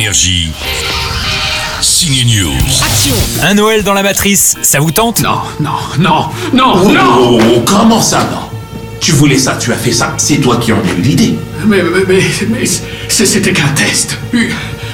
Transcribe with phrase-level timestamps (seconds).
[0.00, 0.50] Énergie.
[1.82, 2.56] Signe News.
[3.42, 5.20] Un Noël dans la matrice, ça vous tente?
[5.20, 8.48] Non, non, non, non, Oh, non oh, oh, comment ça, non?
[8.98, 10.14] Tu voulais ça, tu as fait ça.
[10.16, 11.34] C'est toi qui en as eu l'idée.
[11.66, 14.16] Mais, mais, mais, mais c'était qu'un test.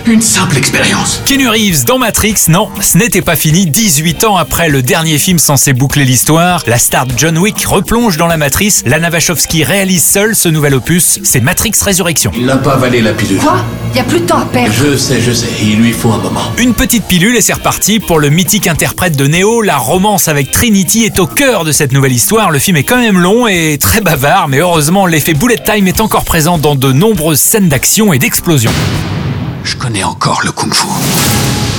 [0.08, 1.20] Une, simple expérience.
[1.26, 3.66] Keanu Reeves dans Matrix, non, ce n'était pas fini.
[3.66, 8.16] 18 ans après le dernier film censé boucler l'histoire, la star de John Wick replonge
[8.16, 8.84] dans la matrice.
[8.86, 12.30] Lana Wachowski réalise seule ce nouvel opus, c'est Matrix Résurrection.
[12.36, 13.38] Il n'a pas avalé la pilule.
[13.38, 13.64] Quoi?
[13.96, 14.72] Y a plus de temps à perdre.
[14.72, 15.48] Je sais, je sais.
[15.60, 16.52] Il lui faut un moment.
[16.58, 19.60] Une petite pilule et c'est reparti pour le mythique interprète de Neo.
[19.60, 22.52] La romance avec Trinity est au cœur de cette nouvelle histoire.
[22.52, 26.00] Le film est quand même long et très bavard, mais heureusement l'effet bullet time est
[26.00, 28.70] encore présent dans de nombreuses scènes d'action et d'explosion.
[29.66, 30.86] Je connais encore le kung-fu.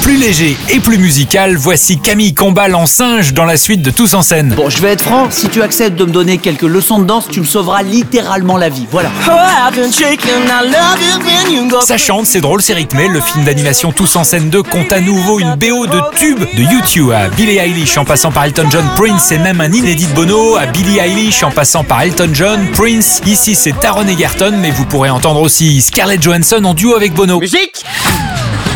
[0.03, 4.13] Plus léger et plus musical, voici Camille Combal en singe dans la suite de Tous
[4.13, 4.53] en scène.
[4.55, 7.25] Bon, je vais être franc, si tu acceptes de me donner quelques leçons de danse,
[7.29, 8.85] tu me sauveras littéralement la vie.
[8.91, 9.09] Voilà.
[11.81, 13.07] Ça chante, c'est drôle, c'est rythmé.
[13.09, 16.63] Le film d'animation Tous en scène 2 compte à nouveau une BO de tube de
[16.63, 20.13] YouTube à Billie Eilish en passant par Elton John, Prince et même un inédit de
[20.13, 23.21] Bono à Billie Eilish en passant par Elton John, Prince.
[23.25, 27.41] Ici c'est Taron Egerton, mais vous pourrez entendre aussi Scarlett Johansson en duo avec Bono.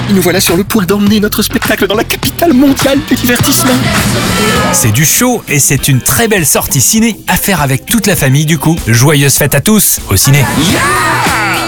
[0.09, 3.73] Et nous voilà sur le point d'emmener notre spectacle dans la capitale mondiale du divertissement.
[4.73, 8.16] C'est du show et c'est une très belle sortie ciné à faire avec toute la
[8.16, 8.77] famille du coup.
[8.88, 10.43] Joyeuse fête à tous au ciné.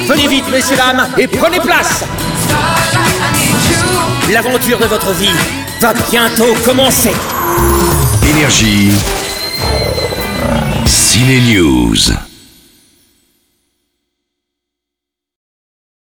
[0.08, 2.04] Venez vite, messieurs, dames, et prenez place
[4.32, 5.32] L'aventure de votre vie
[5.80, 7.12] va bientôt commencer
[8.30, 8.92] Énergie.
[10.86, 12.33] Ciné News.